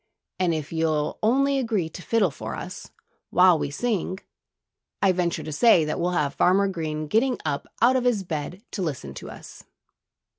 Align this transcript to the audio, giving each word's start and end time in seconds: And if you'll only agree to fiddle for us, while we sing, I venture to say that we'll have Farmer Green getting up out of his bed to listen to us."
And 0.39 0.51
if 0.55 0.73
you'll 0.73 1.19
only 1.21 1.59
agree 1.59 1.87
to 1.89 2.01
fiddle 2.01 2.31
for 2.31 2.55
us, 2.55 2.89
while 3.29 3.59
we 3.59 3.69
sing, 3.69 4.19
I 4.99 5.11
venture 5.11 5.43
to 5.43 5.51
say 5.51 5.85
that 5.85 5.99
we'll 5.99 6.09
have 6.17 6.33
Farmer 6.33 6.67
Green 6.67 7.05
getting 7.05 7.37
up 7.45 7.67
out 7.83 7.95
of 7.95 8.05
his 8.05 8.23
bed 8.23 8.63
to 8.71 8.81
listen 8.81 9.13
to 9.13 9.29
us." 9.29 9.63